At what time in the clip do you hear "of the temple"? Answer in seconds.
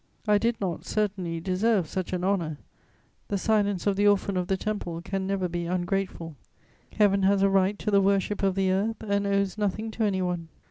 4.35-4.99